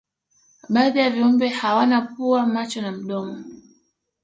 [0.69, 3.43] baadhi ya viumbe hawana pua macho na mdomo